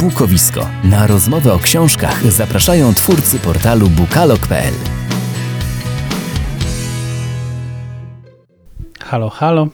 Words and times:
Bukowisko. 0.00 0.66
Na 0.84 1.06
rozmowę 1.06 1.52
o 1.52 1.58
książkach 1.58 2.32
zapraszają 2.32 2.94
twórcy 2.94 3.38
portalu 3.38 3.88
bukalog.pl. 3.88 4.74
Halo, 9.00 9.30
halo. 9.30 9.68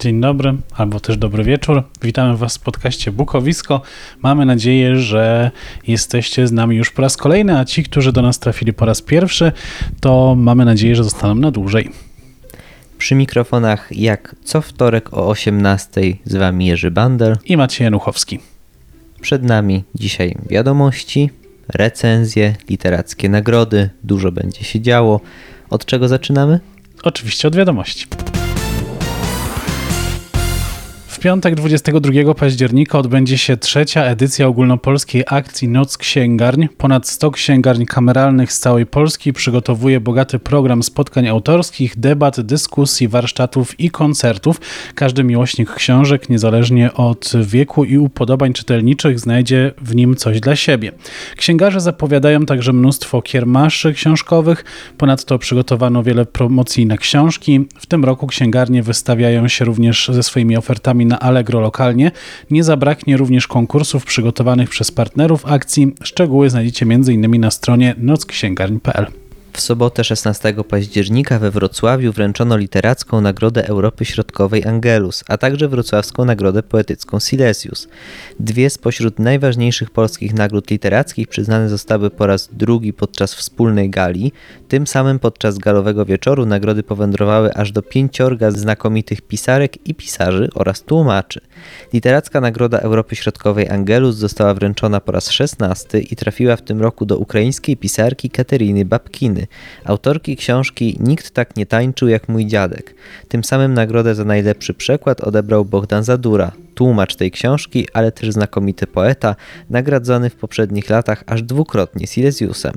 Dzień 0.00 0.20
dobry, 0.20 0.54
albo 0.76 1.00
też 1.00 1.16
dobry 1.16 1.44
wieczór. 1.44 1.82
Witamy 2.02 2.36
Was 2.36 2.56
w 2.56 2.60
podcaście 2.60 3.12
Bukowisko. 3.12 3.82
Mamy 4.22 4.46
nadzieję, 4.46 4.96
że 4.96 5.50
jesteście 5.86 6.46
z 6.46 6.52
nami 6.52 6.76
już 6.76 6.90
po 6.90 7.02
raz 7.02 7.16
kolejny, 7.16 7.58
a 7.58 7.64
ci, 7.64 7.84
którzy 7.84 8.12
do 8.12 8.22
nas 8.22 8.38
trafili 8.38 8.72
po 8.72 8.84
raz 8.84 9.02
pierwszy, 9.02 9.52
to 10.00 10.34
mamy 10.38 10.64
nadzieję, 10.64 10.96
że 10.96 11.04
zostaną 11.04 11.34
na 11.34 11.50
dłużej. 11.50 11.90
Przy 12.98 13.14
mikrofonach 13.14 13.88
jak 13.90 14.36
co 14.44 14.60
wtorek 14.60 15.14
o 15.14 15.28
18 15.28 16.00
z 16.24 16.36
Wami 16.36 16.66
Jerzy 16.66 16.90
Bander 16.90 17.38
i 17.44 17.56
Maciej 17.56 17.84
Januchowski. 17.84 18.38
Przed 19.20 19.42
nami 19.42 19.84
dzisiaj 19.94 20.36
wiadomości, 20.50 21.30
recenzje, 21.68 22.54
literackie 22.70 23.28
nagrody, 23.28 23.90
dużo 24.04 24.32
będzie 24.32 24.64
się 24.64 24.80
działo. 24.80 25.20
Od 25.70 25.84
czego 25.84 26.08
zaczynamy? 26.08 26.60
Oczywiście 27.02 27.48
od 27.48 27.56
wiadomości. 27.56 28.06
W 31.16 31.18
piątek 31.18 31.54
22 31.54 32.34
października 32.34 32.98
odbędzie 32.98 33.38
się 33.38 33.56
trzecia 33.56 34.04
edycja 34.04 34.46
ogólnopolskiej 34.46 35.22
akcji 35.26 35.68
Noc 35.68 35.98
Księgarń. 35.98 36.66
Ponad 36.78 37.08
100 37.08 37.30
księgarni 37.30 37.86
kameralnych 37.86 38.52
z 38.52 38.58
całej 38.58 38.86
Polski 38.86 39.32
przygotowuje 39.32 40.00
bogaty 40.00 40.38
program 40.38 40.82
spotkań 40.82 41.28
autorskich, 41.28 41.98
debat, 41.98 42.40
dyskusji, 42.40 43.08
warsztatów 43.08 43.80
i 43.80 43.90
koncertów. 43.90 44.60
Każdy 44.94 45.24
miłośnik 45.24 45.74
książek, 45.74 46.28
niezależnie 46.28 46.92
od 46.92 47.32
wieku 47.42 47.84
i 47.84 47.98
upodobań 47.98 48.52
czytelniczych, 48.52 49.20
znajdzie 49.20 49.72
w 49.80 49.94
nim 49.94 50.16
coś 50.16 50.40
dla 50.40 50.56
siebie. 50.56 50.92
Księgarze 51.36 51.80
zapowiadają 51.80 52.46
także 52.46 52.72
mnóstwo 52.72 53.22
kiermaszy 53.22 53.92
książkowych. 53.92 54.64
Ponadto 54.98 55.38
przygotowano 55.38 56.02
wiele 56.02 56.26
promocji 56.26 56.86
na 56.86 56.96
książki. 56.96 57.68
W 57.78 57.86
tym 57.86 58.04
roku 58.04 58.26
księgarnie 58.26 58.82
wystawiają 58.82 59.48
się 59.48 59.64
również 59.64 60.10
ze 60.12 60.22
swoimi 60.22 60.56
ofertami 60.56 61.05
na 61.06 61.20
Allegro 61.20 61.60
lokalnie. 61.60 62.10
Nie 62.50 62.64
zabraknie 62.64 63.16
również 63.16 63.46
konkursów 63.46 64.04
przygotowanych 64.04 64.70
przez 64.70 64.90
partnerów 64.90 65.46
akcji. 65.46 65.94
Szczegóły 66.02 66.50
znajdziecie 66.50 66.86
m.in. 66.86 67.40
na 67.40 67.50
stronie 67.50 67.94
nocksięgarń.pl. 67.98 69.25
W 69.56 69.60
sobotę 69.60 70.04
16 70.04 70.54
października 70.68 71.38
we 71.38 71.50
Wrocławiu 71.50 72.12
wręczono 72.12 72.56
literacką 72.56 73.20
Nagrodę 73.20 73.68
Europy 73.68 74.04
Środkowej 74.04 74.64
Angelus, 74.64 75.24
a 75.28 75.38
także 75.38 75.68
wrocławską 75.68 76.24
Nagrodę 76.24 76.62
Poetycką 76.62 77.20
Silesius. 77.20 77.88
Dwie 78.40 78.70
spośród 78.70 79.18
najważniejszych 79.18 79.90
polskich 79.90 80.34
nagród 80.34 80.70
literackich 80.70 81.28
przyznane 81.28 81.68
zostały 81.68 82.10
po 82.10 82.26
raz 82.26 82.48
drugi 82.52 82.92
podczas 82.92 83.34
wspólnej 83.34 83.90
gali. 83.90 84.32
Tym 84.68 84.86
samym 84.86 85.18
podczas 85.18 85.58
galowego 85.58 86.04
wieczoru 86.04 86.46
nagrody 86.46 86.82
powędrowały 86.82 87.54
aż 87.54 87.72
do 87.72 87.82
pięciorga 87.82 88.50
znakomitych 88.50 89.22
pisarek 89.22 89.88
i 89.88 89.94
pisarzy 89.94 90.48
oraz 90.54 90.82
tłumaczy. 90.82 91.40
Literacka 91.92 92.40
Nagroda 92.40 92.78
Europy 92.78 93.16
Środkowej 93.16 93.68
Angelus 93.68 94.16
została 94.16 94.54
wręczona 94.54 95.00
po 95.00 95.12
raz 95.12 95.30
szesnasty 95.30 96.00
i 96.00 96.16
trafiła 96.16 96.56
w 96.56 96.62
tym 96.62 96.82
roku 96.82 97.06
do 97.06 97.18
ukraińskiej 97.18 97.76
pisarki 97.76 98.30
Kateriny 98.30 98.84
Babkiny 98.84 99.45
autorki 99.84 100.36
książki 100.36 100.96
Nikt 101.00 101.30
tak 101.30 101.56
nie 101.56 101.66
tańczył 101.66 102.08
jak 102.08 102.28
mój 102.28 102.46
dziadek. 102.46 102.94
Tym 103.28 103.44
samym 103.44 103.74
nagrodę 103.74 104.14
za 104.14 104.24
najlepszy 104.24 104.74
przekład 104.74 105.20
odebrał 105.20 105.64
Bogdan 105.64 106.04
Zadura, 106.04 106.52
tłumacz 106.76 107.16
tej 107.16 107.30
książki, 107.30 107.86
ale 107.92 108.12
też 108.12 108.30
znakomity 108.32 108.86
poeta, 108.86 109.36
nagradzony 109.70 110.30
w 110.30 110.36
poprzednich 110.36 110.90
latach 110.90 111.24
aż 111.26 111.42
dwukrotnie 111.42 112.06
Silesiusem. 112.06 112.72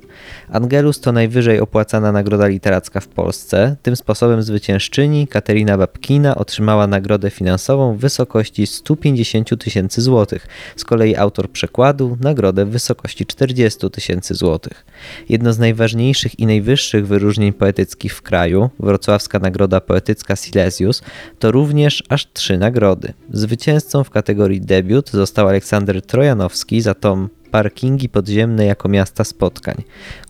Angelus 0.51 0.99
to 0.99 1.11
najwyżej 1.11 1.59
opłacana 1.59 2.11
nagroda 2.11 2.47
literacka 2.47 2.99
w 2.99 3.07
Polsce. 3.07 3.75
Tym 3.81 3.95
sposobem 3.95 4.41
zwyciężczyni 4.41 5.27
Katerina 5.27 5.77
Babkina 5.77 6.35
otrzymała 6.35 6.87
nagrodę 6.87 7.29
finansową 7.29 7.95
w 7.95 7.99
wysokości 7.99 8.67
150 8.67 9.63
tysięcy 9.63 10.01
złotych. 10.01 10.47
Z 10.75 10.85
kolei 10.85 11.15
autor 11.15 11.51
przekładu 11.51 12.17
nagrodę 12.21 12.65
w 12.65 12.69
wysokości 12.69 13.25
40 13.25 13.89
tysięcy 13.89 14.33
złotych. 14.33 14.85
Jedno 15.29 15.53
z 15.53 15.59
najważniejszych 15.59 16.39
i 16.39 16.45
najwyższych 16.45 17.07
wyróżnień 17.07 17.53
poetyckich 17.53 18.15
w 18.15 18.21
kraju, 18.21 18.69
Wrocławska 18.79 19.39
Nagroda 19.39 19.81
Poetycka 19.81 20.35
Silesius, 20.35 21.01
to 21.39 21.51
również 21.51 22.03
aż 22.09 22.33
trzy 22.33 22.57
nagrody. 22.57 23.13
Zwycięzcą 23.33 23.88
Zwycięzcą 23.89 24.03
w 24.03 24.09
kategorii 24.09 24.61
debiut 24.61 25.09
został 25.09 25.47
Aleksander 25.47 26.01
Trojanowski 26.01 26.81
za 26.81 26.93
tom 26.93 27.29
Parkingi 27.51 28.09
podziemne 28.09 28.65
jako 28.65 28.89
miasta 28.89 29.23
spotkań. 29.23 29.75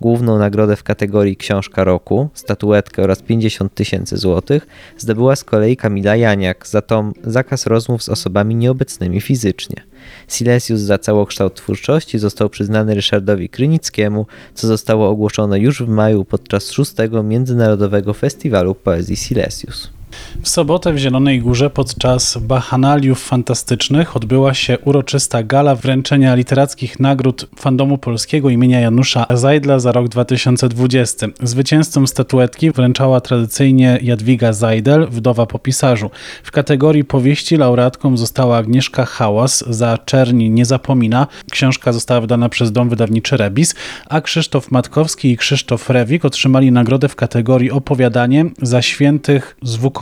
Główną 0.02 0.38
nagrodę 0.38 0.75
w 0.75 0.84
kategorii 0.84 1.38
Książka 1.38 1.84
Roku, 1.84 2.30
statuetkę 2.34 3.03
oraz 3.03 3.22
50 3.22 3.74
tysięcy 3.74 4.18
złotych 4.18 4.68
zdobyła 4.98 5.36
z 5.36 5.44
kolei 5.44 5.78
Kamila 5.78 6.16
Janiak 6.16 6.68
za 6.68 6.81
tom 6.81 7.14
Zakaz 7.24 7.66
rozmów 7.66 8.03
z 8.03 8.09
osobami 8.09 8.56
nieobecnymi 8.56 9.22
fizycznie. 9.22 9.84
Silesius 10.28 10.80
za 10.80 10.98
całokształt 10.98 11.56
twórczości 11.56 12.19
został 12.19 12.50
przyznany 12.50 12.96
Ryszardowi 12.96 13.50
Krynickiemu, 13.50 14.25
co 14.53 14.68
zostało 14.68 15.09
ogłoszone 15.09 15.59
już 15.59 15.84
w 15.84 15.88
maju 15.88 16.25
podczas 16.25 16.72
szóstego 16.72 17.24
Międzynarodowego 17.24 18.14
Festiwalu 18.14 18.75
Poezji 18.75 19.16
Silesius. 19.16 19.99
W 20.42 20.50
sobotę 20.50 20.94
w 20.94 20.97
Zielonej 20.97 21.42
Górze 21.42 21.70
podczas 21.70 22.38
Bachanaliów 22.38 23.24
Fantastycznych 23.24 24.16
odbyła 24.16 24.53
się 24.53 24.80
uroczysta 24.80 25.44
gala 25.44 25.75
wręczenia 25.75 26.36
literackich 26.36 27.00
nagród 27.00 27.46
Fandomu 27.56 27.97
Polskiego 27.97 28.50
imienia 28.50 28.80
Janusza 28.80 29.25
Zajdla 29.34 29.80
za 29.80 29.92
rok 29.92 30.08
2020. 30.08 31.28
Zwycięzcą 31.44 32.08
statuetki 32.08 32.72
wręczała 32.72 33.22
tradycyjnie 33.22 34.00
Jadwiga 34.02 34.53
Zajdel, 34.53 35.08
wdowa 35.08 35.46
po 35.46 35.59
pisarzu. 35.59 36.09
W 36.44 36.52
kategorii 36.52 37.03
powieści 37.03 37.58
laureatką 37.58 38.18
została 38.18 38.58
Agnieszka 38.58 39.06
Hałas 39.06 39.64
za 39.69 39.98
Czerni 39.98 40.50
nie 40.50 40.66
zapomina. 40.66 41.28
Książka 41.52 41.94
została 41.94 42.22
wydana 42.22 42.50
przez 42.50 42.72
dom 42.72 42.90
wydawniczy 42.90 43.38
Rebis, 43.38 43.75
a 44.09 44.22
Krzysztof 44.22 44.72
Matkowski 44.72 45.31
i 45.31 45.38
Krzysztof 45.38 45.90
Rewik 45.90 46.25
otrzymali 46.25 46.72
nagrodę 46.72 47.08
w 47.08 47.16
kategorii 47.16 47.72
opowiadanie 47.72 48.46
za 48.62 48.81
świętych 48.81 49.58
zwuk 49.64 49.99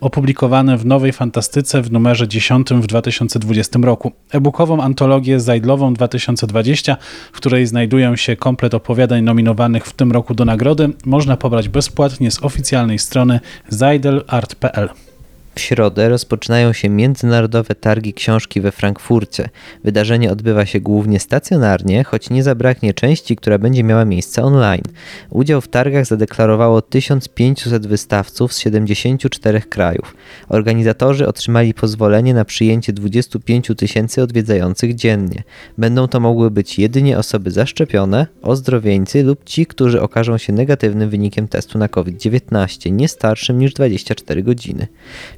Opublikowane 0.00 0.78
w 0.78 0.86
Nowej 0.86 1.12
Fantastyce 1.12 1.82
w 1.82 1.92
numerze 1.92 2.28
10 2.28 2.68
w 2.70 2.86
2020 2.86 3.78
roku. 3.82 4.12
E-bookową 4.32 4.80
antologię 4.80 5.40
Zajdlową 5.40 5.94
2020, 5.94 6.96
w 7.32 7.36
której 7.36 7.66
znajdują 7.66 8.16
się 8.16 8.36
komplet 8.36 8.74
opowiadań 8.74 9.22
nominowanych 9.22 9.86
w 9.86 9.92
tym 9.92 10.12
roku 10.12 10.34
do 10.34 10.44
nagrody, 10.44 10.90
można 11.04 11.36
pobrać 11.36 11.68
bezpłatnie 11.68 12.30
z 12.30 12.44
oficjalnej 12.44 12.98
strony 12.98 13.40
zajdelart.pl. 13.68 15.13
W 15.54 15.60
środę 15.60 16.08
rozpoczynają 16.08 16.72
się 16.72 16.88
międzynarodowe 16.88 17.74
targi 17.74 18.14
książki 18.14 18.60
we 18.60 18.72
Frankfurcie. 18.72 19.48
Wydarzenie 19.84 20.32
odbywa 20.32 20.66
się 20.66 20.80
głównie 20.80 21.20
stacjonarnie, 21.20 22.04
choć 22.04 22.30
nie 22.30 22.42
zabraknie 22.42 22.94
części, 22.94 23.36
która 23.36 23.58
będzie 23.58 23.84
miała 23.84 24.04
miejsce 24.04 24.42
online. 24.42 24.82
Udział 25.30 25.60
w 25.60 25.68
targach 25.68 26.06
zadeklarowało 26.06 26.82
1500 26.82 27.86
wystawców 27.86 28.52
z 28.52 28.58
74 28.58 29.60
krajów. 29.60 30.14
Organizatorzy 30.48 31.28
otrzymali 31.28 31.74
pozwolenie 31.74 32.34
na 32.34 32.44
przyjęcie 32.44 32.92
25 32.92 33.70
tysięcy 33.76 34.22
odwiedzających 34.22 34.94
dziennie. 34.94 35.42
Będą 35.78 36.08
to 36.08 36.20
mogły 36.20 36.50
być 36.50 36.78
jedynie 36.78 37.18
osoby 37.18 37.50
zaszczepione, 37.50 38.26
ozdrowieńcy 38.42 39.22
lub 39.22 39.44
ci, 39.44 39.66
którzy 39.66 40.02
okażą 40.02 40.38
się 40.38 40.52
negatywnym 40.52 41.10
wynikiem 41.10 41.48
testu 41.48 41.78
na 41.78 41.88
COVID-19, 41.88 42.92
nie 42.92 43.08
starszym 43.08 43.58
niż 43.58 43.74
24 43.74 44.42
godziny. 44.42 44.86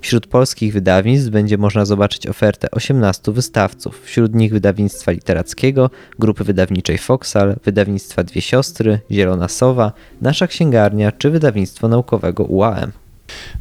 Wśród 0.06 0.26
polskich 0.26 0.72
wydawnictw 0.72 1.30
będzie 1.30 1.58
można 1.58 1.84
zobaczyć 1.84 2.26
ofertę 2.26 2.70
18 2.70 3.32
wystawców, 3.32 4.02
wśród 4.04 4.34
nich 4.34 4.52
wydawnictwa 4.52 5.12
literackiego, 5.12 5.90
grupy 6.18 6.44
wydawniczej 6.44 6.98
Foxal, 6.98 7.56
wydawnictwa 7.64 8.24
Dwie 8.24 8.42
Siostry, 8.42 9.00
Zielona 9.10 9.48
Sowa, 9.48 9.92
Nasza 10.20 10.46
Księgarnia 10.46 11.12
czy 11.12 11.30
wydawnictwo 11.30 11.88
naukowego 11.88 12.44
UAM. 12.44 12.92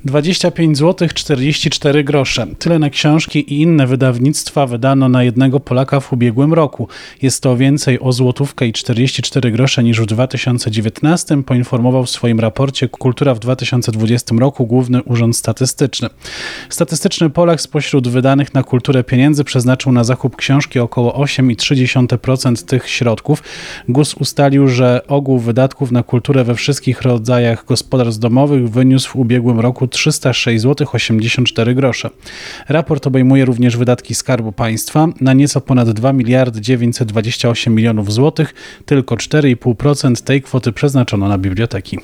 25 0.06 0.78
zł 0.78 1.08
44 1.14 2.04
grosze. 2.04 2.48
Tyle 2.60 2.80
na 2.80 2.90
książki 2.90 3.54
i 3.54 3.62
inne 3.62 3.88
wydawnictwa 3.88 4.68
wydano 4.68 5.10
na 5.10 5.24
jednego 5.24 5.60
Polaka 5.60 6.00
w 6.00 6.14
ubiegłym 6.14 6.54
roku. 6.54 6.88
Jest 7.22 7.44
to 7.44 7.58
więcej 7.58 8.00
o 8.00 8.12
złotówkę 8.12 8.68
i 8.68 8.74
44 8.74 9.52
grosze 9.52 9.84
niż 9.84 10.02
w 10.02 10.06
2019, 10.06 11.44
poinformował 11.44 12.06
w 12.06 12.10
swoim 12.10 12.40
raporcie 12.40 12.90
Kultura 12.90 13.36
w 13.36 13.40
2020 13.40 14.36
roku 14.40 14.66
Główny 14.68 15.04
Urząd 15.04 15.38
Statystyczny. 15.38 16.10
Statystyczny 16.70 17.30
Polak 17.30 17.62
spośród 17.62 18.08
wydanych 18.08 18.54
na 18.54 18.64
kulturę 18.64 19.04
pieniędzy 19.04 19.44
przeznaczył 19.44 19.92
na 19.92 20.04
zakup 20.04 20.36
książki 20.36 20.80
około 20.80 21.24
8,3% 21.24 22.66
tych 22.66 22.90
środków. 22.90 23.44
GUS 23.90 24.14
ustalił, 24.14 24.68
że 24.68 25.02
ogół 25.08 25.40
wydatków 25.40 25.92
na 25.92 26.04
kulturę 26.04 26.44
we 26.44 26.56
wszystkich 26.56 27.02
rodzajach 27.02 27.66
gospodarstw 27.66 28.20
domowych 28.20 28.70
wyniósł 28.70 29.10
w 29.12 29.16
ubiegłym 29.16 29.55
roku 29.60 29.88
306 29.88 30.62
zł 30.62 30.88
84 30.94 31.76
grosze. 31.76 32.10
Raport 32.70 33.08
obejmuje 33.08 33.46
również 33.46 33.78
wydatki 33.78 34.16
Skarbu 34.16 34.52
Państwa 34.52 35.08
na 35.22 35.34
nieco 35.34 35.62
ponad 35.62 35.90
2 35.90 36.14
miliardy 36.14 36.62
928 36.62 37.76
milionów 37.76 38.14
złotych, 38.14 38.54
tylko 38.86 39.16
4,5% 39.16 40.24
tej 40.24 40.42
kwoty 40.42 40.72
przeznaczono 40.72 41.28
na 41.28 41.38
biblioteki. 41.38 42.00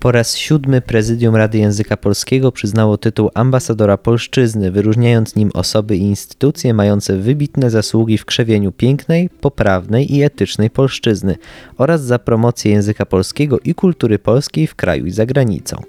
Po 0.00 0.12
raz 0.12 0.36
siódmy 0.36 0.80
Prezydium 0.80 1.36
Rady 1.36 1.58
Języka 1.58 1.96
Polskiego 1.96 2.52
przyznało 2.52 2.98
tytuł 2.98 3.30
ambasadora 3.34 3.96
polszczyzny, 3.96 4.70
wyróżniając 4.70 5.36
nim 5.36 5.50
osoby 5.54 5.96
i 5.96 6.02
instytucje 6.02 6.74
mające 6.74 7.16
wybitne 7.16 7.70
zasługi 7.70 8.18
w 8.18 8.24
krzewieniu 8.24 8.72
pięknej, 8.72 9.30
poprawnej 9.40 10.14
i 10.14 10.22
etycznej 10.22 10.70
polszczyzny 10.70 11.36
oraz 11.78 12.02
za 12.02 12.18
promocję 12.18 12.72
języka 12.72 13.06
polskiego 13.06 13.58
i 13.64 13.74
kultury 13.74 14.18
polskiej 14.18 14.66
w 14.66 14.74
kraju 14.74 15.06
i 15.06 15.10
za 15.10 15.26
granicą. 15.26 15.82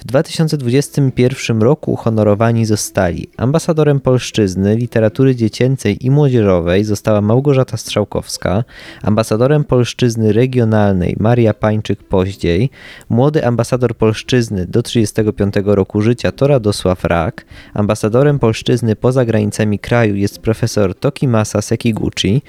W 0.00 0.04
2021 0.04 1.62
roku 1.62 1.92
uhonorowani 1.92 2.66
zostali 2.66 3.28
ambasadorem 3.36 4.00
polszczyzny, 4.00 4.76
literatury 4.76 5.36
dziecięcej 5.36 6.06
i 6.06 6.10
młodzieżowej 6.10 6.84
została 6.84 7.20
Małgorzata 7.20 7.76
Strzałkowska, 7.76 8.64
ambasadorem 9.02 9.64
polszczyzny 9.64 10.32
regionalnej 10.32 11.16
Maria 11.18 11.54
Pańczyk-Poździej, 11.54 12.70
młody 13.08 13.46
ambasador 13.46 13.94
polszczyzny 13.94 14.66
do 14.66 14.82
35 14.82 15.54
roku 15.64 16.02
życia 16.02 16.32
to 16.32 16.46
Radosław 16.46 17.04
Rak, 17.04 17.44
ambasadorem 17.74 18.38
polszczyzny 18.38 18.96
poza 18.96 19.24
granicami 19.24 19.78
kraju 19.78 20.14
jest 20.14 20.38
profesor 20.38 20.94
Tokimasa 20.94 21.62
Sekiguchi, 21.62 22.42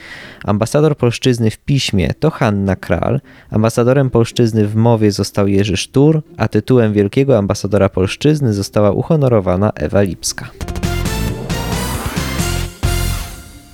ambasador 0.43 0.97
polszczyzny 0.97 1.51
w 1.51 1.57
piśmie 1.57 2.13
to 2.19 2.29
Hanna 2.29 2.75
Kral, 2.75 3.21
ambasadorem 3.49 4.09
polszczyzny 4.09 4.67
w 4.67 4.75
mowie 4.75 5.11
został 5.11 5.47
Jerzy 5.47 5.77
Sztur, 5.77 6.21
a 6.37 6.47
tytułem 6.47 6.93
wielkiego 6.93 7.40
ambasadora 7.41 7.89
polszczyzny 7.89 8.53
została 8.53 8.91
uhonorowana 8.91 9.71
Ewa 9.75 10.01
Lipska. 10.01 10.49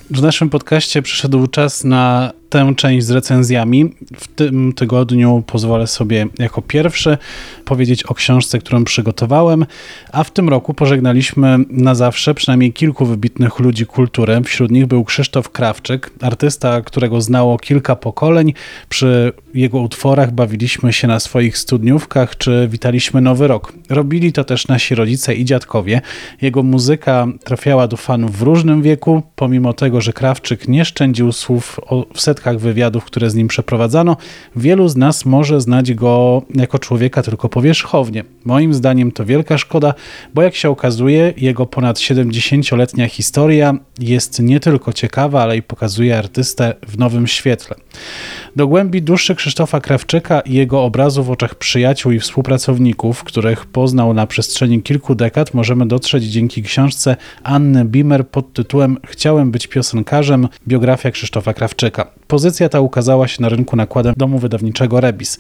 W 0.10 0.22
naszym 0.22 0.50
podcaście 0.50 1.02
przyszedł 1.02 1.48
czas 1.48 1.84
na 1.84 2.31
tę 2.50 2.74
część 2.76 3.06
z 3.06 3.12
recenzjami. 3.12 3.94
W 4.16 4.28
tym 4.28 4.74
tygodniu 4.74 5.44
pozwolę 5.48 5.88
sobie 5.88 6.28
jako 6.40 6.62
pierwszy 6.62 7.18
powiedzieć 7.66 8.04
o 8.04 8.14
książce, 8.14 8.60
którą 8.60 8.84
przygotowałem, 8.84 9.66
a 10.12 10.24
w 10.24 10.32
tym 10.32 10.50
roku 10.50 10.74
pożegnaliśmy 10.74 11.58
na 11.70 11.96
zawsze 11.96 12.34
przynajmniej 12.34 12.74
kilku 12.74 13.06
wybitnych 13.06 13.60
ludzi 13.60 13.86
kultury. 13.86 14.42
Wśród 14.44 14.72
nich 14.72 14.86
był 14.86 15.04
Krzysztof 15.04 15.50
Krawczyk, 15.50 16.12
artysta, 16.22 16.82
którego 16.82 17.22
znało 17.22 17.58
kilka 17.58 17.96
pokoleń. 17.96 18.54
Przy 18.90 19.34
jego 19.54 19.80
utworach 19.80 20.32
bawiliśmy 20.32 20.94
się 20.94 21.08
na 21.08 21.20
swoich 21.20 21.58
studniówkach 21.58 22.38
czy 22.38 22.68
witaliśmy 22.72 23.22
Nowy 23.22 23.48
Rok. 23.48 23.74
Robili 23.90 24.34
to 24.34 24.44
też 24.44 24.68
nasi 24.68 24.96
rodzice 24.96 25.36
i 25.36 25.46
dziadkowie. 25.46 26.02
Jego 26.42 26.64
muzyka 26.64 27.28
trafiała 27.44 27.88
do 27.88 27.98
fanów 27.98 28.38
w 28.38 28.42
różnym 28.42 28.82
wieku, 28.82 29.24
pomimo 29.36 29.74
tego, 29.74 30.02
że 30.02 30.14
Krawczyk 30.14 30.68
nie 30.68 30.86
szczędził 30.86 31.32
słów 31.32 31.80
w 32.14 32.22
setkach 32.38 32.60
wywiadów, 32.60 33.06
które 33.06 33.30
z 33.30 33.36
nim 33.36 33.48
przeprowadzano, 33.48 34.18
wielu 34.56 34.88
z 34.88 34.95
nas 34.95 35.25
może 35.25 35.62
znać 35.62 35.94
go 35.94 36.42
jako 36.56 36.80
człowieka 36.80 37.24
tylko 37.24 37.50
powierzchownie. 37.50 38.24
Moim 38.45 38.74
zdaniem 38.74 39.12
to 39.12 39.25
wielka 39.25 39.57
szkoda, 39.57 39.94
bo 40.34 40.42
jak 40.42 40.56
się 40.56 40.69
okazuje, 40.69 41.34
jego 41.38 41.66
ponad 41.66 41.98
70-letnia 41.98 43.07
historia 43.07 43.74
jest 44.00 44.39
nie 44.39 44.60
tylko 44.60 44.94
ciekawa, 44.94 45.42
ale 45.42 45.57
i 45.57 45.62
pokazuje 45.62 46.18
artystę 46.18 46.74
w 46.88 46.98
nowym 46.98 47.28
świetle. 47.28 47.75
Do 48.56 48.68
głębi 48.68 49.01
duszy 49.01 49.36
Krzysztofa 49.36 49.81
Krawczyka 49.81 50.40
i 50.42 50.54
jego 50.54 50.83
obrazu 50.83 51.24
w 51.24 51.31
oczach 51.31 51.56
przyjaciół 51.56 52.12
i 52.12 52.19
współpracowników, 52.19 53.24
których 53.24 53.66
poznał 53.66 54.13
na 54.13 54.28
przestrzeni 54.28 54.81
kilku 54.81 55.16
dekad, 55.16 55.54
możemy 55.54 55.88
dotrzeć 55.88 56.24
dzięki 56.24 56.63
książce 56.63 57.16
Anny 57.44 57.86
Bimer 57.86 58.28
pod 58.28 58.54
tytułem 58.54 58.98
Chciałem 59.07 59.51
być 59.51 59.68
piosenkarzem 59.68 60.48
biografia 60.68 61.12
Krzysztofa 61.12 61.54
Krawczyka. 61.54 62.07
Pozycja 62.28 62.70
ta 62.70 62.80
ukazała 62.80 63.28
się 63.28 63.42
na 63.42 63.50
rynku 63.50 63.76
nakładem 63.76 64.14
domu 64.18 64.40
wydawniczego 64.40 65.02
Rebis. 65.02 65.40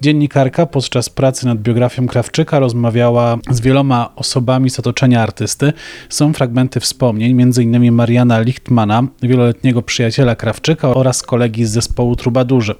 Dziennikarka 0.00 0.66
podczas 0.66 1.08
pracy 1.08 1.46
nad 1.46 1.58
biografią 1.58 2.06
Krawczyka 2.06 2.58
rozmawiała 2.58 3.36
z 3.50 3.60
wieloma 3.60 4.10
osobami 4.16 4.70
z 4.70 4.78
otoczenia 4.78 5.22
artysty. 5.22 5.72
Są 6.08 6.32
fragmenty 6.32 6.80
wspomnień, 6.80 7.42
m.in. 7.42 7.92
Mariana 7.92 8.40
Lichtmana, 8.40 9.02
wieloletniego 9.22 9.82
przyjaciela 9.82 10.36
Krawczyka 10.36 10.88
oraz 10.94 11.22
kolegi 11.22 11.64
z 11.64 11.70
zespołu 11.70 12.16
Trubadurzy. 12.16 12.74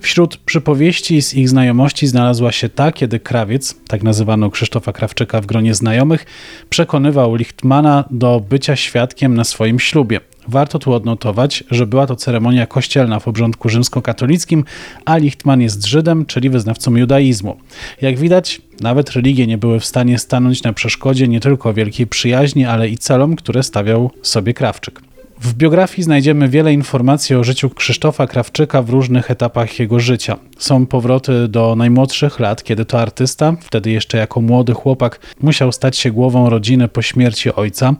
Wśród 0.00 0.36
przypowieści 0.36 1.22
z 1.22 1.34
ich 1.34 1.48
znajomości 1.48 2.06
znalazła 2.06 2.52
się 2.52 2.68
ta, 2.68 2.92
kiedy 2.92 3.20
krawiec, 3.20 3.74
tak 3.88 4.02
nazywano 4.02 4.50
Krzysztofa 4.50 4.92
Krawczyka 4.92 5.40
w 5.40 5.46
gronie 5.46 5.74
znajomych, 5.74 6.26
przekonywał 6.70 7.34
Lichtmana 7.34 8.04
do 8.10 8.42
bycia 8.48 8.76
świadkiem 8.76 9.34
na 9.34 9.44
swoim 9.44 9.78
ślubie. 9.78 10.20
Warto 10.48 10.78
tu 10.78 10.92
odnotować, 10.92 11.64
że 11.70 11.86
była 11.86 12.06
to 12.06 12.16
ceremonia 12.16 12.66
kościelna 12.66 13.20
w 13.20 13.28
obrządku 13.28 13.68
rzymskokatolickim, 13.68 14.64
a 15.04 15.16
Lichtman 15.16 15.60
jest 15.60 15.86
Żydem, 15.86 16.26
czyli 16.26 16.50
wyznawcą 16.50 16.96
judaizmu. 16.96 17.56
Jak 18.00 18.18
widać, 18.18 18.60
nawet 18.80 19.10
religie 19.10 19.46
nie 19.46 19.58
były 19.58 19.80
w 19.80 19.84
stanie 19.84 20.18
stanąć 20.18 20.62
na 20.62 20.72
przeszkodzie 20.72 21.28
nie 21.28 21.40
tylko 21.40 21.74
wielkiej 21.74 22.06
przyjaźni, 22.06 22.64
ale 22.64 22.88
i 22.88 22.98
celom, 22.98 23.36
które 23.36 23.62
stawiał 23.62 24.10
sobie 24.22 24.54
Krawczyk. 24.54 25.09
W 25.42 25.54
biografii 25.54 26.02
znajdziemy 26.02 26.48
wiele 26.48 26.72
informacji 26.72 27.36
o 27.36 27.44
życiu 27.44 27.70
Krzysztofa 27.70 28.26
Krawczyka 28.26 28.82
w 28.82 28.90
różnych 28.90 29.30
etapach 29.30 29.78
jego 29.78 30.00
życia. 30.00 30.36
Są 30.58 30.86
powroty 30.86 31.48
do 31.48 31.76
najmłodszych 31.76 32.40
lat, 32.40 32.64
kiedy 32.64 32.84
to 32.84 33.00
artysta, 33.00 33.56
wtedy 33.60 33.90
jeszcze 33.90 34.18
jako 34.18 34.40
młody 34.40 34.74
chłopak, 34.74 35.20
musiał 35.42 35.72
stać 35.72 35.98
się 35.98 36.10
głową 36.10 36.50
rodziny 36.50 36.88
po 36.88 37.02
śmierci 37.02 37.54
ojca. 37.54 37.94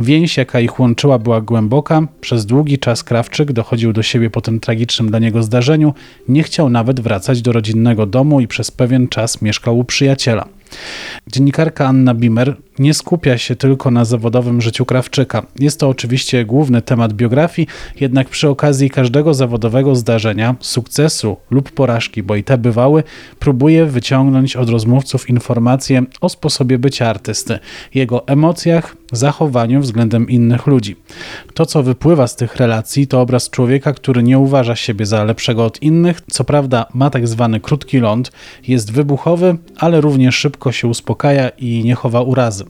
Więź, 0.00 0.36
jaka 0.36 0.60
ich 0.60 0.80
łączyła, 0.80 1.18
była 1.18 1.40
głęboka. 1.40 2.06
Przez 2.20 2.46
długi 2.46 2.78
czas 2.78 3.04
Krawczyk 3.04 3.52
dochodził 3.52 3.92
do 3.92 4.02
siebie 4.02 4.30
po 4.30 4.40
tym 4.40 4.60
tragicznym 4.60 5.10
dla 5.10 5.18
niego 5.18 5.42
zdarzeniu. 5.42 5.94
Nie 6.28 6.42
chciał 6.42 6.70
nawet 6.70 7.00
wracać 7.00 7.42
do 7.42 7.52
rodzinnego 7.52 8.06
domu 8.06 8.40
i 8.40 8.48
przez 8.48 8.70
pewien 8.70 9.08
czas 9.08 9.42
mieszkał 9.42 9.78
u 9.78 9.84
przyjaciela. 9.84 10.48
Dziennikarka 11.26 11.86
Anna 11.86 12.14
Bimer 12.14 12.56
nie 12.78 12.94
skupia 12.94 13.38
się 13.38 13.56
tylko 13.56 13.90
na 13.90 14.04
zawodowym 14.04 14.60
życiu 14.60 14.84
Krawczyka. 14.84 15.46
Jest 15.58 15.80
to 15.80 15.88
oczywiście 15.88 16.44
główny 16.44 16.82
temat 16.82 17.12
biografii, 17.12 17.68
jednak 18.00 18.28
przy 18.28 18.48
okazji 18.48 18.90
każdego 18.90 19.34
zawodowego 19.34 19.96
zdarzenia, 19.96 20.56
sukcesu 20.60 21.36
lub 21.50 21.70
porażki, 21.70 22.22
bo 22.22 22.36
i 22.36 22.44
te 22.44 22.58
bywały, 22.58 23.02
próbuje 23.38 23.86
wyciągnąć 23.86 24.56
od 24.56 24.68
rozmówców 24.68 25.30
informacje 25.30 26.02
o 26.20 26.28
sposobie 26.28 26.78
bycia 26.78 27.10
artysty, 27.10 27.58
jego 27.94 28.26
emocjach, 28.26 28.96
zachowaniu 29.16 29.80
względem 29.80 30.28
innych 30.28 30.66
ludzi. 30.66 30.96
To, 31.54 31.66
co 31.66 31.82
wypływa 31.82 32.26
z 32.26 32.36
tych 32.36 32.56
relacji, 32.56 33.06
to 33.06 33.20
obraz 33.20 33.50
człowieka, 33.50 33.92
który 33.92 34.22
nie 34.22 34.38
uważa 34.38 34.76
siebie 34.76 35.06
za 35.06 35.24
lepszego 35.24 35.64
od 35.64 35.82
innych, 35.82 36.20
co 36.30 36.44
prawda 36.44 36.86
ma 36.94 37.10
tak 37.10 37.28
zwany 37.28 37.60
krótki 37.60 37.98
ląd, 37.98 38.32
jest 38.68 38.92
wybuchowy, 38.92 39.56
ale 39.76 40.00
również 40.00 40.36
szybko 40.36 40.72
się 40.72 40.88
uspokaja 40.88 41.48
i 41.48 41.84
nie 41.84 41.94
chowa 41.94 42.20
urazy. 42.20 42.64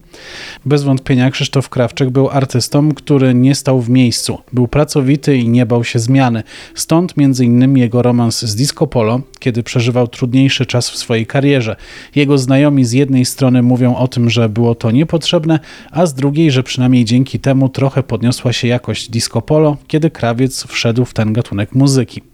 Bez 0.65 0.83
wątpienia 0.83 1.31
Krzysztof 1.31 1.69
Krawczyk 1.69 2.11
był 2.11 2.29
artystą, 2.31 2.93
który 2.93 3.35
nie 3.35 3.55
stał 3.55 3.81
w 3.81 3.91
miejscu. 3.91 4.39
Był 4.53 4.69
pracowity 4.69 5.37
i 5.37 5.49
nie 5.49 5.67
bał 5.67 5.85
się 5.85 5.99
zmiany. 5.99 6.43
Stąd 6.75 7.15
innymi 7.41 7.81
jego 7.81 8.03
romans 8.03 8.43
z 8.43 8.55
Disco 8.55 8.87
Polo, 8.87 9.21
kiedy 9.45 9.63
przeżywał 9.63 10.09
trudniejszy 10.09 10.67
czas 10.67 10.91
w 10.91 10.97
swojej 10.97 11.27
karierze. 11.27 11.77
Jego 12.15 12.39
znajomi 12.39 12.85
z 12.85 12.93
jednej 12.93 13.25
strony 13.25 13.63
mówią 13.63 13.97
o 13.97 14.09
tym, 14.09 14.31
że 14.31 14.49
było 14.49 14.75
to 14.75 14.91
niepotrzebne, 14.91 15.61
a 15.91 16.07
z 16.07 16.15
drugiej, 16.15 16.51
że 16.51 16.63
przynajmniej 16.63 17.05
dzięki 17.05 17.41
temu 17.41 17.69
trochę 17.69 18.03
podniosła 18.03 18.53
się 18.53 18.69
jakość 18.69 19.11
disco 19.11 19.43
polo, 19.43 19.77
kiedy 19.89 20.11
krawiec 20.11 20.67
wszedł 20.67 21.05
w 21.05 21.15
ten 21.15 21.33
gatunek 21.33 21.75
muzyki. 21.75 22.34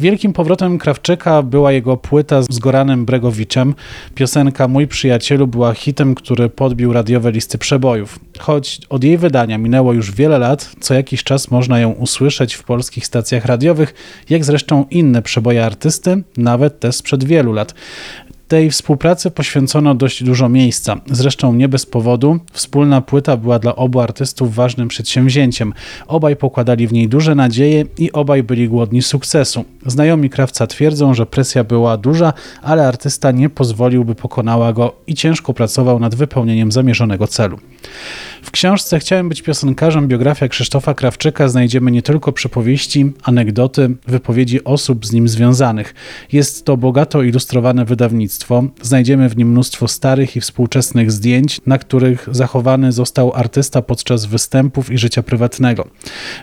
Wielkim 0.00 0.32
powrotem 0.32 0.78
Krawczyka 0.78 1.42
była 1.42 1.72
jego 1.72 1.96
płyta 1.96 2.42
z 2.42 2.58
Goranem 2.58 3.04
Bregowiczem. 3.04 3.74
Piosenka 4.14 4.68
Mój 4.68 4.86
przyjacielu 4.86 5.46
była 5.46 5.74
hitem, 5.74 6.14
który 6.14 6.48
podbił 6.48 6.92
radiowe 6.92 7.32
listy 7.32 7.58
przebojów. 7.58 8.18
Choć 8.38 8.80
od 8.88 9.04
jej 9.04 9.18
wydania 9.18 9.58
minęło 9.58 9.92
już 9.92 10.12
wiele 10.12 10.38
lat, 10.38 10.70
co 10.80 10.94
jakiś 10.94 11.24
czas 11.24 11.50
można 11.50 11.78
ją 11.80 11.90
usłyszeć 11.90 12.54
w 12.54 12.62
polskich 12.62 13.06
stacjach 13.06 13.44
radiowych, 13.44 13.94
jak 14.30 14.44
zresztą 14.44 14.86
inne 14.90 15.22
przeboje 15.22 15.66
artysty, 15.66 16.22
nawet 16.36 16.80
te 16.80 16.92
sprzed 16.92 17.24
wielu 17.24 17.52
lat. 17.52 17.74
Tej 18.48 18.70
współpracy 18.70 19.30
poświęcono 19.30 19.94
dość 19.94 20.24
dużo 20.24 20.48
miejsca. 20.48 21.00
Zresztą 21.06 21.54
nie 21.54 21.68
bez 21.68 21.86
powodu. 21.86 22.38
Wspólna 22.52 23.00
płyta 23.00 23.36
była 23.36 23.58
dla 23.58 23.76
obu 23.76 24.00
artystów 24.00 24.54
ważnym 24.54 24.88
przedsięwzięciem. 24.88 25.72
Obaj 26.06 26.36
pokładali 26.36 26.86
w 26.86 26.92
niej 26.92 27.08
duże 27.08 27.34
nadzieje 27.34 27.84
i 27.98 28.12
obaj 28.12 28.42
byli 28.42 28.68
głodni 28.68 29.02
sukcesu. 29.02 29.64
Znajomi 29.86 30.30
krawca 30.30 30.66
twierdzą, 30.66 31.14
że 31.14 31.26
presja 31.26 31.64
była 31.64 31.96
duża, 31.96 32.32
ale 32.62 32.88
artysta 32.88 33.30
nie 33.30 33.50
pozwolił, 33.50 34.04
by 34.04 34.14
pokonała 34.14 34.72
go 34.72 34.92
i 35.06 35.14
ciężko 35.14 35.54
pracował 35.54 36.00
nad 36.00 36.14
wypełnieniem 36.14 36.72
zamierzonego 36.72 37.26
celu. 37.26 37.58
W 38.44 38.50
książce 38.50 38.98
Chciałem 38.98 39.28
być 39.28 39.42
piosenkarzem 39.42 40.08
biografia 40.08 40.48
Krzysztofa 40.48 40.94
Krawczyka 40.94 41.48
znajdziemy 41.48 41.90
nie 41.90 42.02
tylko 42.02 42.32
przypowieści, 42.32 43.12
anegdoty, 43.22 43.96
wypowiedzi 44.06 44.64
osób 44.64 45.06
z 45.06 45.12
nim 45.12 45.28
związanych. 45.28 45.94
Jest 46.32 46.64
to 46.64 46.76
bogato 46.76 47.22
ilustrowane 47.22 47.84
wydawnictwo. 47.84 48.64
Znajdziemy 48.82 49.28
w 49.28 49.36
nim 49.36 49.50
mnóstwo 49.50 49.88
starych 49.88 50.36
i 50.36 50.40
współczesnych 50.40 51.12
zdjęć, 51.12 51.60
na 51.66 51.78
których 51.78 52.28
zachowany 52.32 52.92
został 52.92 53.32
artysta 53.34 53.82
podczas 53.82 54.24
występów 54.24 54.90
i 54.90 54.98
życia 54.98 55.22
prywatnego. 55.22 55.88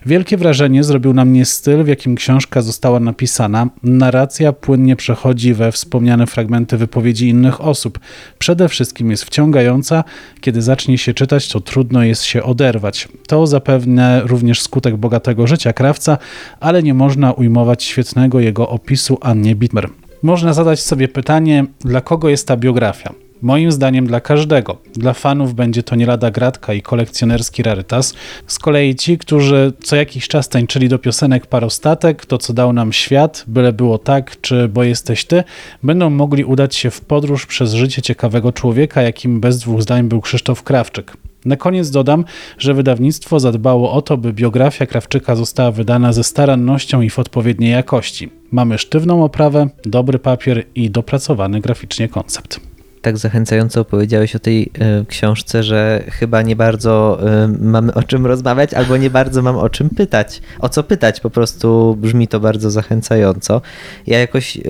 Wielkie 0.05 0.37
wrażenie 0.37 0.83
zrobił 0.83 1.13
na 1.13 1.25
mnie 1.25 1.45
styl, 1.45 1.83
w 1.83 1.87
jakim 1.87 2.15
książka 2.15 2.61
została 2.61 2.99
napisana. 2.99 3.69
Narracja 3.83 4.53
płynnie 4.53 4.95
przechodzi 4.95 5.53
we 5.53 5.71
wspomniane 5.71 6.27
fragmenty 6.27 6.77
wypowiedzi 6.77 7.27
innych 7.29 7.61
osób. 7.61 7.99
Przede 8.39 8.69
wszystkim 8.69 9.11
jest 9.11 9.23
wciągająca. 9.23 10.03
Kiedy 10.41 10.61
zacznie 10.61 10.97
się 10.97 11.13
czytać, 11.13 11.47
to 11.47 11.59
trudno 11.59 11.90
jest 11.99 12.23
się 12.23 12.43
oderwać. 12.43 13.07
To 13.27 13.47
zapewne 13.47 14.21
również 14.25 14.61
skutek 14.61 14.97
bogatego 14.97 15.47
życia 15.47 15.73
krawca, 15.73 16.17
ale 16.59 16.83
nie 16.83 16.93
można 16.93 17.31
ujmować 17.31 17.83
świetnego 17.83 18.39
jego 18.39 18.69
opisu 18.69 19.17
Annie 19.21 19.55
Bitmer. 19.55 19.89
Można 20.23 20.53
zadać 20.53 20.79
sobie 20.79 21.07
pytanie, 21.07 21.65
dla 21.79 22.01
kogo 22.01 22.29
jest 22.29 22.47
ta 22.47 22.57
biografia? 22.57 23.13
Moim 23.41 23.71
zdaniem 23.71 24.07
dla 24.07 24.19
każdego. 24.19 24.77
Dla 24.93 25.13
fanów 25.13 25.53
będzie 25.53 25.83
to 25.83 25.95
nie 25.95 26.05
lada 26.05 26.31
gratka 26.31 26.73
i 26.73 26.81
kolekcjonerski 26.81 27.63
rarytas. 27.63 28.13
Z 28.47 28.59
kolei 28.59 28.95
ci, 28.95 29.17
którzy 29.17 29.73
co 29.83 29.95
jakiś 29.95 30.27
czas 30.27 30.49
tańczyli 30.49 30.89
do 30.89 30.99
piosenek 30.99 31.45
parostatek, 31.47 32.25
to 32.25 32.37
co 32.37 32.53
dał 32.53 32.73
nam 32.73 32.93
świat, 32.93 33.43
byle 33.47 33.73
było 33.73 33.97
tak, 33.97 34.41
czy 34.41 34.67
bo 34.67 34.83
jesteś 34.83 35.25
ty, 35.25 35.43
będą 35.83 36.09
mogli 36.09 36.45
udać 36.45 36.75
się 36.75 36.89
w 36.89 37.01
podróż 37.01 37.45
przez 37.45 37.73
życie 37.73 38.01
ciekawego 38.01 38.51
człowieka, 38.51 39.01
jakim 39.01 39.39
bez 39.39 39.59
dwóch 39.59 39.81
zdań 39.81 40.03
był 40.03 40.21
Krzysztof 40.21 40.63
Krawczyk. 40.63 41.17
Na 41.45 41.55
koniec 41.55 41.89
dodam, 41.89 42.25
że 42.57 42.73
wydawnictwo 42.73 43.39
zadbało 43.39 43.91
o 43.91 44.01
to, 44.01 44.17
by 44.17 44.33
biografia 44.33 44.85
Krawczyka 44.85 45.35
została 45.35 45.71
wydana 45.71 46.13
ze 46.13 46.23
starannością 46.23 47.01
i 47.01 47.09
w 47.09 47.19
odpowiedniej 47.19 47.71
jakości. 47.71 48.29
Mamy 48.51 48.77
sztywną 48.77 49.23
oprawę, 49.23 49.69
dobry 49.85 50.19
papier 50.19 50.63
i 50.75 50.89
dopracowany 50.89 51.61
graficznie 51.61 52.09
koncept 52.09 52.71
tak 53.01 53.17
zachęcająco 53.17 53.81
opowiedziałeś 53.81 54.35
o 54.35 54.39
tej 54.39 54.63
y, 54.63 55.05
książce, 55.05 55.63
że 55.63 56.03
chyba 56.07 56.41
nie 56.41 56.55
bardzo 56.55 57.19
y, 57.45 57.47
mamy 57.47 57.93
o 57.93 58.03
czym 58.03 58.25
rozmawiać, 58.25 58.73
albo 58.73 58.97
nie 58.97 59.09
bardzo 59.09 59.41
mam 59.41 59.57
o 59.57 59.69
czym 59.69 59.89
pytać. 59.89 60.41
O 60.59 60.69
co 60.69 60.83
pytać, 60.83 61.19
po 61.19 61.29
prostu 61.29 61.97
brzmi 61.99 62.27
to 62.27 62.39
bardzo 62.39 62.71
zachęcająco. 62.71 63.61
Ja 64.07 64.19
jakoś 64.19 64.57
y, 64.57 64.61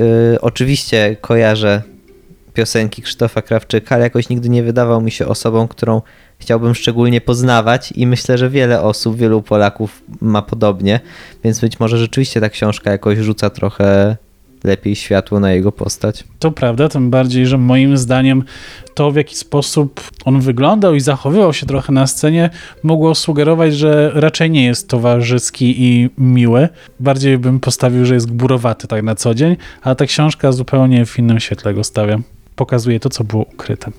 oczywiście 0.42 1.18
kojarzę 1.22 1.82
piosenki 2.54 3.01
Krzysztofa 3.01 3.42
Krawczyka, 3.42 3.96
ale 3.96 4.04
jakoś 4.04 4.30
nigdy 4.30 4.50
nie 4.50 4.63
wydawał 4.63 5.01
mi 5.01 5.12
się 5.12 5.28
osobą, 5.28 5.68
którą 5.68 6.01
chciałbym 6.42 6.76
szczególnie 6.76 7.22
poznawać 7.22 7.92
i 7.96 8.08
myślę, 8.08 8.38
że 8.38 8.50
wiele 8.50 8.82
osób, 8.82 9.18
wielu 9.18 9.42
Polaków 9.42 10.04
ma 10.22 10.42
podobnie, 10.42 11.00
więc 11.44 11.60
być 11.60 11.80
może 11.80 11.98
rzeczywiście 11.98 12.42
ta 12.42 12.50
książka 12.50 12.92
jakoś 12.92 13.18
rzuca 13.18 13.50
trochę 13.50 14.18
lepiej 14.64 14.96
światło 14.96 15.40
na 15.40 15.52
jego 15.52 15.72
postać. 15.72 16.24
To 16.40 16.52
prawda, 16.52 16.90
tym 16.90 17.10
bardziej, 17.10 17.46
że 17.46 17.58
moim 17.58 17.98
zdaniem 17.98 18.44
to, 18.94 19.12
w 19.12 19.16
jaki 19.16 19.36
sposób 19.36 20.02
on 20.26 20.42
wyglądał 20.42 20.96
i 20.96 21.00
zachowywał 21.00 21.54
się 21.54 21.66
trochę 21.66 21.94
na 21.94 22.08
scenie, 22.08 22.50
mogło 22.84 23.16
sugerować, 23.16 23.76
że 23.76 24.12
raczej 24.14 24.52
nie 24.52 24.66
jest 24.66 24.90
towarzyski 24.90 25.76
i 25.84 26.10
miły. 26.18 26.70
Bardziej 27.00 27.38
bym 27.38 27.60
postawił, 27.60 28.06
że 28.06 28.14
jest 28.14 28.32
gburowaty 28.32 28.88
tak 28.88 29.04
na 29.04 29.16
co 29.16 29.34
dzień, 29.34 29.58
a 29.82 29.96
ta 29.96 30.06
książka 30.06 30.52
zupełnie 30.52 31.06
w 31.06 31.20
innym 31.20 31.40
świetle 31.40 31.74
go 31.74 31.84
stawia. 31.84 32.20
Pokazuje 32.56 33.00
to, 33.00 33.10
co 33.10 33.24
było 33.24 33.44
ukryte 33.44 33.92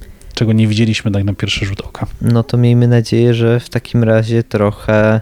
czego 0.43 0.53
nie 0.53 0.67
widzieliśmy 0.67 1.11
tak 1.11 1.25
na 1.25 1.35
pierwszy 1.35 1.67
rzut 1.67 1.81
oka. 1.81 2.07
No 2.21 2.43
to 2.43 2.57
miejmy 2.57 2.89
nadzieję, 2.89 3.35
że 3.35 3.61
w 3.61 3.69
takim 3.69 4.05
razie 4.05 4.43
trochę 4.43 5.21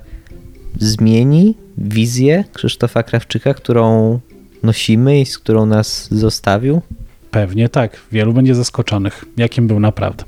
zmieni 0.78 1.54
wizję 1.78 2.44
Krzysztofa 2.52 3.02
Krawczyka, 3.02 3.54
którą 3.54 4.18
nosimy 4.62 5.20
i 5.20 5.26
z 5.26 5.38
którą 5.38 5.66
nas 5.66 6.08
zostawił? 6.10 6.82
Pewnie 7.30 7.68
tak. 7.68 7.96
Wielu 8.12 8.32
będzie 8.32 8.54
zaskoczonych, 8.54 9.24
jakim 9.36 9.66
był 9.66 9.80
naprawdę. 9.80 10.24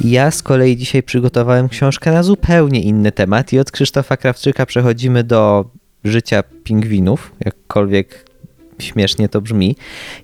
Ja 0.00 0.30
z 0.30 0.42
kolei 0.42 0.76
dzisiaj 0.76 1.02
przygotowałem 1.02 1.68
książkę 1.68 2.12
na 2.12 2.22
zupełnie 2.22 2.82
inny 2.82 3.12
temat 3.12 3.52
i 3.52 3.58
od 3.58 3.70
Krzysztofa 3.70 4.16
Krawczyka 4.16 4.66
przechodzimy 4.66 5.24
do 5.24 5.70
życia 6.04 6.42
pingwinów, 6.64 7.32
jakkolwiek 7.44 8.31
śmiesznie 8.82 9.28
to 9.28 9.40
brzmi. 9.40 9.76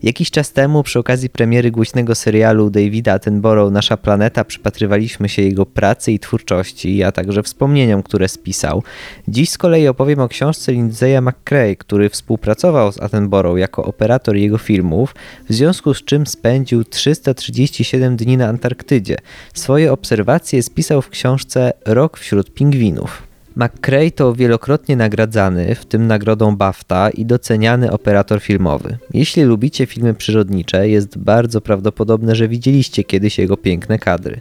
Jakiś 0.02 0.30
czas 0.30 0.52
temu 0.52 0.82
przy 0.82 0.98
okazji 0.98 1.30
premiery 1.30 1.70
głośnego 1.70 2.14
serialu 2.14 2.70
Davida 2.70 3.12
Attenborough 3.12 3.72
Nasza 3.72 3.96
Planeta 3.96 4.44
przypatrywaliśmy 4.44 5.28
się 5.28 5.42
jego 5.42 5.66
pracy 5.66 6.12
i 6.12 6.18
twórczości, 6.18 7.02
a 7.02 7.12
także 7.12 7.42
wspomnieniom, 7.42 8.02
które 8.02 8.28
spisał. 8.28 8.82
Dziś 9.28 9.50
z 9.50 9.58
kolei 9.58 9.88
opowiem 9.88 10.20
o 10.20 10.28
książce 10.28 10.72
Lindsaya 10.72 11.20
McCrae, 11.20 11.76
który 11.76 12.08
współpracował 12.08 12.92
z 12.92 13.00
Attenborough 13.00 13.58
jako 13.58 13.84
operator 13.84 14.36
jego 14.36 14.58
filmów, 14.58 15.14
w 15.48 15.54
związku 15.54 15.94
z 15.94 16.04
czym 16.04 16.26
spędził 16.26 16.84
337 16.84 18.16
dni 18.16 18.36
na 18.36 18.48
Antarktydzie. 18.48 19.16
Swoje 19.54 19.92
obserwacje 19.92 20.62
spisał 20.62 21.02
w 21.02 21.10
książce 21.10 21.72
Rok 21.86 22.18
wśród 22.18 22.54
pingwinów. 22.54 23.27
McCrae 23.58 24.10
to 24.10 24.34
wielokrotnie 24.34 24.96
nagradzany, 24.96 25.74
w 25.74 25.84
tym 25.84 26.06
nagrodą 26.06 26.56
BAFTA 26.56 27.10
i 27.10 27.26
doceniany 27.26 27.90
operator 27.90 28.40
filmowy. 28.40 28.98
Jeśli 29.14 29.42
lubicie 29.42 29.86
filmy 29.86 30.14
przyrodnicze, 30.14 30.88
jest 30.88 31.18
bardzo 31.18 31.60
prawdopodobne, 31.60 32.36
że 32.36 32.48
widzieliście 32.48 33.04
kiedyś 33.04 33.38
jego 33.38 33.56
piękne 33.56 33.98
kadry. 33.98 34.40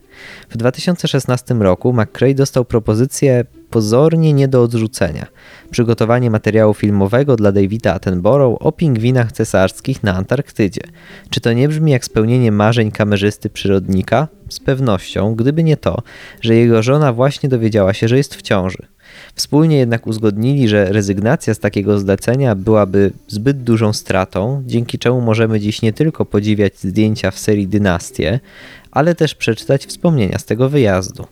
W 0.49 0.57
2016 0.57 1.53
roku 1.53 1.93
McCrae 1.93 2.33
dostał 2.33 2.65
propozycję 2.65 3.45
pozornie 3.69 4.33
nie 4.33 4.47
do 4.47 4.63
odrzucenia. 4.63 5.25
Przygotowanie 5.71 6.31
materiału 6.31 6.73
filmowego 6.73 7.35
dla 7.35 7.51
Davida 7.51 7.93
Attenborough 7.93 8.61
o 8.61 8.71
pingwinach 8.71 9.31
cesarskich 9.31 10.03
na 10.03 10.15
Antarktydzie. 10.15 10.81
Czy 11.29 11.41
to 11.41 11.53
nie 11.53 11.69
brzmi 11.69 11.91
jak 11.91 12.05
spełnienie 12.05 12.51
marzeń 12.51 12.91
kamerzysty 12.91 13.49
przyrodnika? 13.49 14.27
Z 14.49 14.59
pewnością, 14.59 15.35
gdyby 15.35 15.63
nie 15.63 15.77
to, 15.77 16.01
że 16.41 16.55
jego 16.55 16.83
żona 16.83 17.13
właśnie 17.13 17.49
dowiedziała 17.49 17.93
się, 17.93 18.07
że 18.07 18.17
jest 18.17 18.35
w 18.35 18.41
ciąży. 18.41 18.87
Wspólnie 19.37 19.77
jednak 19.77 20.07
uzgodnili, 20.07 20.67
że 20.67 20.85
rezygnacja 20.85 21.53
z 21.53 21.59
takiego 21.59 21.99
zlecenia 21.99 22.55
byłaby 22.55 23.11
zbyt 23.27 23.63
dużą 23.63 23.93
stratą, 23.93 24.63
dzięki 24.65 24.99
czemu 24.99 25.21
możemy 25.21 25.59
dziś 25.59 25.81
nie 25.81 25.93
tylko 25.93 26.25
podziwiać 26.25 26.79
zdjęcia 26.79 27.31
w 27.31 27.39
serii 27.39 27.67
Dynastie, 27.67 28.39
ale 28.91 29.15
też 29.15 29.35
przeczytać 29.35 29.85
wspomnienia 29.85 30.39
z 30.39 30.45
tego 30.45 30.69
wyjazdu. 30.69 31.27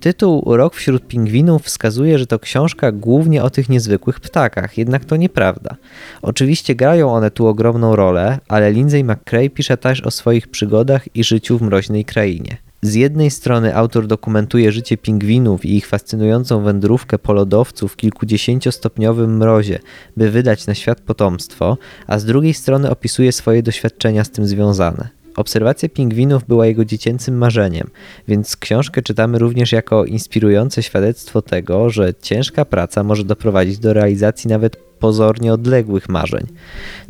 Tytuł 0.00 0.56
Rok 0.56 0.74
wśród 0.74 1.08
pingwinów 1.08 1.62
wskazuje, 1.62 2.18
że 2.18 2.26
to 2.26 2.38
książka 2.38 2.92
głównie 2.92 3.42
o 3.42 3.50
tych 3.50 3.68
niezwykłych 3.68 4.20
ptakach, 4.20 4.78
jednak 4.78 5.04
to 5.04 5.16
nieprawda. 5.16 5.76
Oczywiście 6.22 6.74
grają 6.74 7.12
one 7.12 7.30
tu 7.30 7.46
ogromną 7.46 7.96
rolę, 7.96 8.38
ale 8.48 8.72
Lindsay 8.72 9.04
McCrae 9.04 9.50
pisze 9.50 9.76
też 9.76 10.00
o 10.00 10.10
swoich 10.10 10.48
przygodach 10.48 11.16
i 11.16 11.24
życiu 11.24 11.58
w 11.58 11.62
mroźnej 11.62 12.04
krainie. 12.04 12.63
Z 12.84 12.94
jednej 12.94 13.30
strony 13.30 13.76
autor 13.76 14.06
dokumentuje 14.06 14.72
życie 14.72 14.96
pingwinów 14.96 15.64
i 15.64 15.76
ich 15.76 15.86
fascynującą 15.86 16.62
wędrówkę 16.62 17.18
po 17.18 17.32
lodowcu 17.32 17.88
w 17.88 17.96
kilkudziesięciostopniowym 17.96 19.36
mrozie, 19.36 19.78
by 20.16 20.30
wydać 20.30 20.66
na 20.66 20.74
świat 20.74 21.00
potomstwo, 21.00 21.78
a 22.06 22.18
z 22.18 22.24
drugiej 22.24 22.54
strony 22.54 22.90
opisuje 22.90 23.32
swoje 23.32 23.62
doświadczenia 23.62 24.24
z 24.24 24.30
tym 24.30 24.46
związane. 24.46 25.08
Obserwacja 25.36 25.88
pingwinów 25.88 26.44
była 26.44 26.66
jego 26.66 26.84
dziecięcym 26.84 27.38
marzeniem, 27.38 27.90
więc 28.28 28.56
książkę 28.56 29.02
czytamy 29.02 29.38
również 29.38 29.72
jako 29.72 30.04
inspirujące 30.04 30.82
świadectwo 30.82 31.42
tego, 31.42 31.90
że 31.90 32.14
ciężka 32.22 32.64
praca 32.64 33.02
może 33.02 33.24
doprowadzić 33.24 33.78
do 33.78 33.92
realizacji 33.92 34.48
nawet 34.48 34.76
pozornie 35.04 35.52
odległych 35.52 36.08
marzeń. 36.08 36.46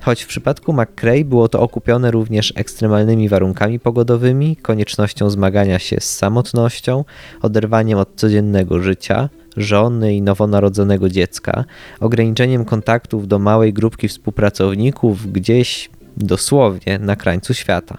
Choć 0.02 0.22
w 0.22 0.26
przypadku 0.26 0.72
McCrae 0.72 1.24
było 1.24 1.48
to 1.48 1.60
okupione 1.60 2.10
również 2.10 2.52
ekstremalnymi 2.56 3.28
warunkami 3.28 3.80
pogodowymi, 3.80 4.56
koniecznością 4.56 5.30
zmagania 5.30 5.78
się 5.78 5.96
z 6.00 6.16
samotnością, 6.16 7.04
oderwaniem 7.42 7.98
od 7.98 8.08
codziennego 8.16 8.80
życia, 8.80 9.28
żony 9.56 10.14
i 10.14 10.22
nowonarodzonego 10.22 11.08
dziecka, 11.08 11.64
ograniczeniem 12.00 12.64
kontaktów 12.64 13.28
do 13.28 13.38
małej 13.38 13.72
grupki 13.72 14.08
współpracowników 14.08 15.32
gdzieś 15.32 15.90
dosłownie 16.16 16.98
na 16.98 17.16
krańcu 17.16 17.54
świata. 17.54 17.98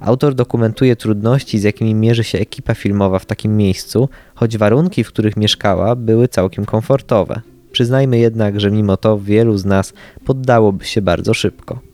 Autor 0.00 0.34
dokumentuje 0.34 0.96
trudności, 0.96 1.58
z 1.58 1.62
jakimi 1.62 1.94
mierzy 1.94 2.24
się 2.24 2.38
ekipa 2.38 2.74
filmowa 2.74 3.18
w 3.18 3.26
takim 3.26 3.56
miejscu, 3.56 4.08
choć 4.34 4.58
warunki, 4.58 5.04
w 5.04 5.08
których 5.08 5.36
mieszkała, 5.36 5.96
były 5.96 6.28
całkiem 6.28 6.64
komfortowe. 6.64 7.51
Przyznajmy 7.72 8.18
jednak, 8.18 8.60
że 8.60 8.70
mimo 8.70 8.96
to 8.96 9.18
wielu 9.18 9.56
z 9.56 9.64
nas 9.64 9.92
poddałoby 10.24 10.84
się 10.84 11.02
bardzo 11.02 11.34
szybko. 11.34 11.91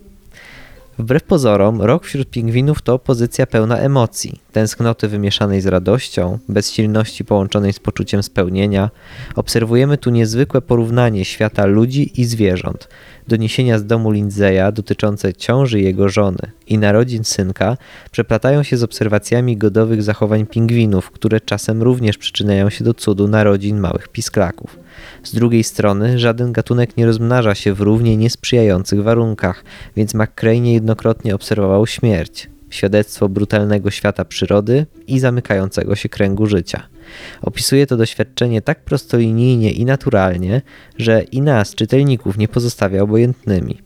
Wbrew 0.99 1.23
pozorom, 1.23 1.83
rok 1.83 2.05
wśród 2.05 2.31
pingwinów 2.31 2.83
to 2.83 2.99
pozycja 2.99 3.47
pełna 3.47 3.79
emocji, 3.79 4.41
tęsknoty 4.53 5.09
wymieszanej 5.09 5.61
z 5.61 5.67
radością, 5.67 6.39
bezsilności 6.49 7.25
połączonej 7.25 7.73
z 7.73 7.79
poczuciem 7.79 8.23
spełnienia. 8.23 8.91
Obserwujemy 9.35 9.99
tu 9.99 10.11
niezwykłe 10.11 10.61
porównanie 10.61 11.25
świata 11.25 11.67
ludzi 11.67 12.21
i 12.21 12.25
zwierząt. 12.25 12.89
Doniesienia 13.29 13.79
z 13.79 13.87
domu 13.87 14.11
Lindzeja 14.11 14.73
dotyczące 14.73 15.35
ciąży 15.35 15.81
jego 15.81 16.09
żony 16.09 16.39
i 16.67 16.79
narodzin 16.79 17.25
synka 17.25 17.77
przeplatają 18.11 18.63
się 18.63 18.77
z 18.77 18.83
obserwacjami 18.83 19.57
godowych 19.57 20.03
zachowań 20.03 20.47
pingwinów, 20.47 21.11
które 21.11 21.41
czasem 21.41 21.83
również 21.83 22.19
przyczyniają 22.19 22.71
się 22.71 22.85
do 22.85 22.95
cudu 22.95 23.29
narodzin 23.29 23.81
małych 23.81 24.09
pisklaków. 24.09 24.79
Z 25.23 25.35
drugiej 25.35 25.65
strony, 25.65 26.19
żaden 26.19 26.53
gatunek 26.53 26.97
nie 26.97 27.07
rozmnaża 27.07 27.55
się 27.55 27.75
w 27.75 27.81
równie 27.81 28.17
niesprzyjających 28.17 29.03
warunkach, 29.03 29.65
więc 29.97 30.15
McCrae 30.15 30.61
niejednokrotnie 30.89 31.35
obserwował 31.35 31.87
śmierć, 31.87 32.51
świadectwo 32.71 33.29
brutalnego 33.29 33.91
świata 33.91 34.25
przyrody 34.25 34.87
i 35.07 35.19
zamykającego 35.19 35.97
się 35.97 36.09
kręgu 36.09 36.47
życia. 36.47 36.83
Opisuje 37.43 37.87
to 37.87 37.97
doświadczenie 37.97 38.63
tak 38.63 38.85
prostolinijnie 38.85 39.73
i 39.73 39.85
naturalnie, 39.85 40.63
że 40.99 41.23
i 41.23 41.41
nas, 41.43 41.75
czytelników, 41.75 42.39
nie 42.39 42.49
pozostawia 42.49 43.03
obojętnymi. 43.03 43.79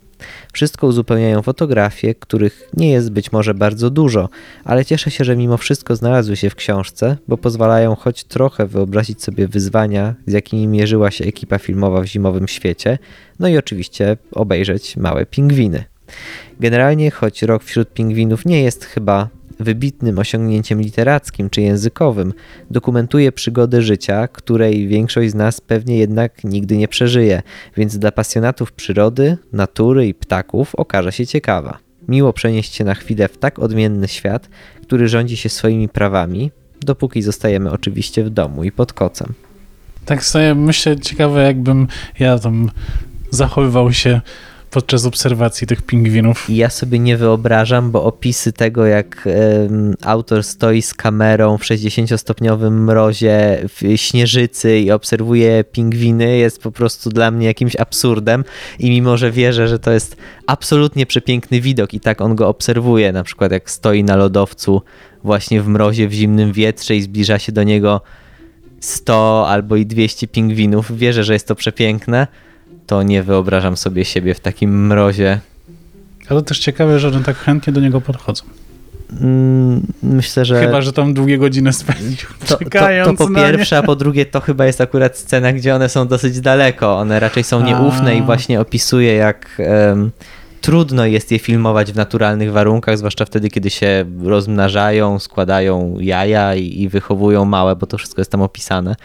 Wszystko 0.53 0.87
uzupełniają 0.87 1.43
fotografie, 1.43 2.15
których 2.15 2.69
nie 2.77 2.91
jest 2.91 3.11
być 3.11 3.33
może 3.33 3.55
bardzo 3.55 3.91
dużo, 3.91 4.29
ale 4.65 4.85
cieszę 4.85 5.11
się, 5.11 5.25
że 5.25 5.37
mimo 5.37 5.57
wszystko 5.57 5.97
znalazły 5.97 6.37
się 6.37 6.51
w 6.51 6.55
książce, 6.55 7.17
bo 7.29 7.37
pozwalają 7.37 7.95
choć 7.95 8.25
trochę 8.25 8.67
wyobrazić 8.67 9.23
sobie 9.23 9.49
wyzwania, 9.49 10.15
z 10.27 10.33
jakimi 10.33 10.67
mierzyła 10.67 11.11
się 11.11 11.25
ekipa 11.25 11.59
filmowa 11.59 12.01
w 12.01 12.07
zimowym 12.07 12.49
świecie, 12.49 12.99
no 13.39 13.49
i 13.49 13.59
oczywiście 13.59 14.17
obejrzeć 14.33 14.97
małe 14.97 15.27
pingwiny. 15.27 15.92
Generalnie, 16.61 17.11
choć 17.11 17.43
rok 17.43 17.63
wśród 17.63 17.93
pingwinów 17.93 18.47
nie 18.47 18.63
jest 18.63 18.85
chyba 18.85 19.29
wybitnym 19.61 20.19
osiągnięciem 20.19 20.81
literackim 20.81 21.51
czy 21.51 21.63
językowym, 21.63 22.33
dokumentuje 22.71 23.33
przygodę 23.33 23.83
życia, 23.83 24.29
której 24.29 24.89
większość 24.89 25.31
z 25.31 25.35
nas 25.35 25.61
pewnie 25.61 25.99
jednak 25.99 26.45
nigdy 26.45 26.77
nie 26.77 26.89
przeżyje, 26.89 27.43
więc 27.77 27.99
dla 27.99 28.13
pasjonatów 28.13 28.73
przyrody, 28.73 29.37
natury 29.53 30.07
i 30.07 30.15
ptaków 30.15 30.75
okaże 30.75 31.13
się 31.13 31.27
ciekawa. 31.27 31.79
Miło 32.09 32.33
przenieść 32.33 32.75
się 32.75 32.85
na 32.85 32.95
chwilę 32.95 33.29
w 33.29 33.39
tak 33.39 33.59
odmienny 33.59 34.09
świat, 34.09 34.49
który 34.83 35.09
rządzi 35.09 35.37
się 35.37 35.49
swoimi 35.49 35.89
prawami, 35.89 36.51
dopóki 36.81 37.23
zostajemy 37.23 37.71
oczywiście 37.71 38.25
w 38.25 38.31
domu 38.31 38.65
i 38.65 38.73
pod 38.73 38.93
kocem. 38.93 39.35
Tak 40.05 40.25
sobie 40.25 40.55
myślę, 40.55 41.01
ciekawe 41.01 41.43
jakbym 41.43 41.89
ja 42.19 42.39
tam 42.39 42.71
zachowywał 43.31 43.93
się 43.93 44.21
podczas 44.73 45.07
obserwacji 45.07 45.67
tych 45.67 45.83
pingwinów. 45.83 46.47
Ja 46.49 46.71
sobie 46.71 46.99
nie 46.99 47.17
wyobrażam, 47.17 47.91
bo 47.91 48.05
opisy 48.05 48.53
tego, 48.53 48.87
jak 48.87 49.29
autor 50.05 50.45
stoi 50.45 50.83
z 50.83 50.95
kamerą 50.95 51.59
w 51.59 51.63
60-stopniowym 51.63 52.71
mrozie 52.71 53.63
w 53.69 53.97
śnieżycy 53.97 54.79
i 54.79 54.91
obserwuje 54.91 55.65
pingwiny, 55.65 56.37
jest 56.37 56.63
po 56.63 56.73
prostu 56.73 57.11
dla 57.11 57.31
mnie 57.31 57.47
jakimś 57.47 57.77
absurdem. 57.77 58.45
I 58.79 58.91
mimo, 58.91 59.17
że 59.17 59.31
wierzę, 59.31 59.69
że 59.69 59.79
to 59.79 59.93
jest 59.93 60.17
absolutnie 60.47 61.07
przepiękny 61.07 61.61
widok 61.61 61.95
i 61.95 62.01
tak 62.01 62.21
on 62.21 62.35
go 62.35 62.49
obserwuje, 62.49 63.13
na 63.13 63.25
przykład 63.25 63.53
jak 63.53 63.71
stoi 63.71 64.05
na 64.05 64.17
lodowcu 64.17 64.83
właśnie 65.25 65.63
w 65.63 65.69
mrozie, 65.69 66.09
w 66.09 66.13
zimnym 66.13 66.53
wietrze 66.53 66.97
i 66.97 67.03
zbliża 67.03 67.39
się 67.39 67.53
do 67.53 67.63
niego 67.63 68.01
100 68.81 69.49
albo 69.49 69.77
i 69.77 69.87
200 69.87 70.29
pingwinów. 70.29 70.99
Wierzę, 70.99 71.25
że 71.25 71.33
jest 71.33 71.49
to 71.49 71.55
przepiękne 71.55 72.27
to 72.87 73.03
nie 73.03 73.23
wyobrażam 73.23 73.77
sobie 73.77 74.05
siebie 74.05 74.35
w 74.35 74.41
takim 74.41 74.87
mrozie. 74.87 75.41
Ale 76.29 76.43
też 76.43 76.59
ciekawe, 76.59 76.99
że 76.99 77.23
tak 77.23 77.37
chętnie 77.37 77.73
do 77.73 77.81
niego 77.81 78.01
podchodzą. 78.01 78.45
Mm, 79.21 79.87
myślę, 80.03 80.45
że. 80.45 80.67
Chyba, 80.67 80.83
że 80.83 80.93
tam 80.93 81.15
długie 81.15 81.39
godziny 81.39 81.73
spędził. 81.73 82.29
To, 82.49 82.57
to, 82.57 82.65
to 83.05 83.15
po 83.15 83.35
pierwsze, 83.35 83.79
a 83.79 83.83
po 83.83 83.97
drugie, 83.97 84.27
to 84.27 84.41
chyba 84.41 84.67
jest 84.67 84.81
akurat 84.81 85.19
scena, 85.19 85.53
gdzie 85.53 85.75
one 85.75 85.89
są 85.89 86.09
dosyć 86.09 86.41
daleko. 86.41 86.99
One 86.99 87.21
raczej 87.21 87.45
są 87.45 87.65
nieufne 87.65 88.11
a. 88.11 88.13
i 88.13 88.23
właśnie 88.23 88.61
opisuje, 88.61 89.15
jak. 89.15 89.63
Um, 89.89 90.11
trudno 90.63 91.07
jest 91.07 91.31
je 91.31 91.39
filmować 91.39 91.93
w 91.93 91.97
naturalnych 91.97 92.53
warunkach, 92.53 92.99
zwłaszcza 92.99 93.25
wtedy, 93.25 93.51
kiedy 93.51 93.71
się 93.71 94.05
rozmnażają, 94.23 95.19
składają 95.19 95.97
jaja 96.01 96.55
i, 96.55 96.83
i, 96.83 96.89
wychowują 96.89 97.45
małe, 97.45 97.77
bo 97.77 97.87
to 97.87 97.99
wszystko 97.99 98.21
jest 98.21 98.31
tam 98.31 98.43
opisane. 98.43 98.97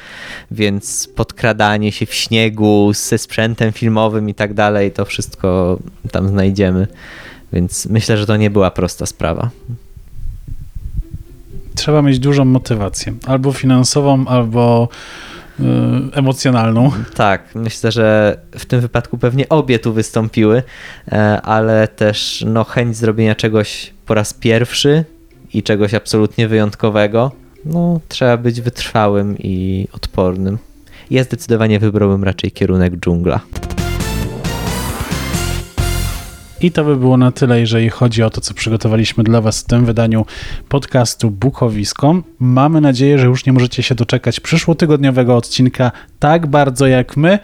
Więc 0.52 1.10
podkradanie 1.16 1.92
się 1.92 2.06
w 2.06 2.14
śniegu 2.14 2.92
ze 2.94 3.18
sprzętem 3.18 3.72
filmowym 3.72 4.30
i 4.30 4.34
tak 4.34 4.54
dalej, 4.54 4.92
to 4.92 5.06
wszystko 5.06 5.80
tam 6.12 6.30
znajdziemy. 6.30 6.88
Więc 7.54 7.86
myślę, 7.86 8.18
że 8.18 8.26
to 8.26 8.38
nie 8.38 8.50
była 8.50 8.72
prosta 8.72 9.06
sprawa. 9.06 9.50
Trzeba 11.76 12.02
mieć 12.02 12.20
dużą 12.20 12.46
motywację, 12.46 13.14
albo 13.28 13.52
finansową, 13.52 14.28
albo 14.28 14.90
emocjonalną. 16.14 16.92
Tak, 17.16 17.56
myślę, 17.56 17.92
że 17.92 18.38
w 18.52 18.66
tym 18.66 18.82
wypadku 18.82 19.18
pewnie 19.18 19.50
obie 19.50 19.80
tu 19.80 19.94
wystąpiły, 19.94 20.64
e, 21.12 21.42
ale 21.42 21.88
też 21.88 22.44
no, 22.48 22.64
chęć 22.64 22.98
zrobienia 22.98 23.36
czegoś 23.36 23.94
po 24.06 24.14
raz 24.14 24.34
pierwszy 24.34 25.06
i 25.54 25.64
czegoś 25.64 25.94
absolutnie 25.94 26.48
wyjątkowego. 26.48 27.32
No, 27.66 28.00
trzeba 28.08 28.38
być 28.38 28.62
wytrwałym 28.62 29.36
i 29.40 29.88
odpornym. 29.94 30.58
Ja 31.12 31.24
zdecydowanie 31.24 31.80
wybrałbym 31.80 32.24
raczej 32.24 32.52
kierunek 32.52 32.98
dżungla. 32.98 33.40
I 36.62 36.72
to 36.72 36.84
by 36.84 36.96
było 36.96 37.18
na 37.18 37.32
tyle, 37.32 37.60
jeżeli 37.60 37.90
chodzi 37.90 38.24
o 38.24 38.30
to, 38.30 38.42
co 38.42 38.54
przygotowaliśmy 38.54 39.24
dla 39.24 39.42
Was 39.42 39.62
w 39.62 39.64
tym 39.64 39.86
wydaniu 39.86 40.26
podcastu 40.70 41.32
Bukowisko. 41.32 42.16
Mamy 42.40 42.82
nadzieję, 42.82 43.20
że 43.20 43.26
już 43.26 43.46
nie 43.46 43.54
możecie 43.54 43.84
się 43.84 43.96
doczekać 43.96 44.40
przyszłotygodniowego 44.40 45.36
odcinka 45.36 45.92
tak 46.20 46.48
bardzo 46.48 46.88
jak 46.88 47.18
my, 47.18 47.40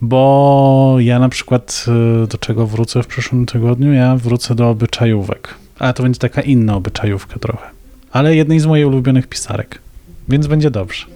bo 0.00 0.96
ja 0.98 1.18
na 1.18 1.28
przykład 1.28 1.84
y, 2.24 2.26
do 2.26 2.38
czego 2.38 2.66
wrócę 2.66 3.02
w 3.02 3.06
przyszłym 3.06 3.46
tygodniu? 3.46 3.92
Ja 3.92 4.16
wrócę 4.16 4.54
do 4.54 4.70
obyczajówek. 4.70 5.54
A 5.78 5.92
to 5.92 6.02
będzie 6.02 6.18
taka 6.18 6.40
inna 6.40 6.76
obyczajówka 6.76 7.38
trochę. 7.38 7.70
Ale 8.12 8.36
jednej 8.36 8.60
z 8.60 8.66
moich 8.66 8.86
ulubionych 8.86 9.26
pisarek. 9.26 9.78
Więc 10.28 10.46
będzie 10.46 10.70
dobrze. 10.70 11.06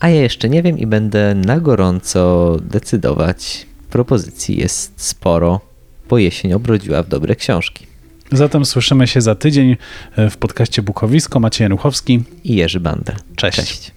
A 0.00 0.08
ja 0.08 0.20
jeszcze 0.20 0.48
nie 0.48 0.62
wiem 0.62 0.78
i 0.78 0.86
będę 0.86 1.34
na 1.34 1.60
gorąco 1.60 2.56
decydować. 2.60 3.66
Propozycji 3.90 4.56
jest 4.58 4.92
sporo 4.96 5.60
bo 6.08 6.18
jesień 6.18 6.52
obrodziła 6.52 7.02
w 7.02 7.08
dobre 7.08 7.36
książki. 7.36 7.86
Zatem 8.32 8.64
słyszymy 8.64 9.06
się 9.06 9.20
za 9.20 9.34
tydzień 9.34 9.76
e, 10.16 10.30
w 10.30 10.36
podcaście 10.36 10.82
Bukowisko. 10.82 11.40
Maciej 11.40 11.64
Januchowski 11.64 12.22
i 12.44 12.56
Jerzy 12.56 12.80
Bander. 12.80 13.16
Cześć. 13.36 13.58
Cześć. 13.58 13.92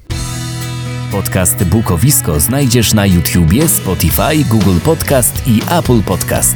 Podcast 1.11 1.63
Bukowisko 1.63 2.39
znajdziesz 2.39 2.93
na 2.93 3.05
YouTubie, 3.05 3.67
Spotify, 3.67 4.45
Google 4.49 4.79
Podcast 4.85 5.47
i 5.47 5.61
Apple 5.71 6.01
Podcast. 6.01 6.55